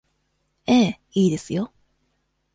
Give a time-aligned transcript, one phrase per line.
[0.65, 1.71] ええ、いいですよ。